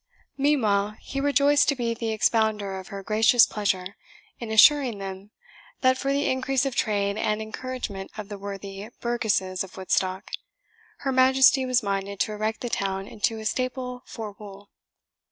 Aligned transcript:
Meanwhile, 0.35 0.95
he 0.99 1.21
rejoiced 1.21 1.69
to 1.69 1.75
be 1.75 1.93
the 1.93 2.09
expounder 2.11 2.79
of 2.79 2.87
her 2.87 3.03
gracious 3.03 3.45
pleasure, 3.45 3.97
in 4.39 4.49
assuring 4.51 4.97
them 4.97 5.29
that, 5.81 5.95
for 5.95 6.11
the 6.11 6.27
increase 6.27 6.65
of 6.65 6.75
trade 6.75 7.17
and 7.19 7.39
encouragement 7.39 8.09
of 8.17 8.27
the 8.27 8.39
worthy 8.39 8.89
burgesses 8.99 9.63
of 9.63 9.77
Woodstock, 9.77 10.31
her 11.01 11.11
Majesty 11.11 11.67
was 11.67 11.83
minded 11.83 12.19
to 12.21 12.31
erect 12.31 12.61
the 12.61 12.69
town 12.69 13.05
into 13.07 13.37
a 13.37 13.45
Staple 13.45 14.01
for 14.07 14.31
wool. 14.39 14.71